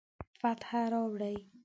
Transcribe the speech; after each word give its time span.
فتح 0.41 0.69
راوړي 0.93 1.35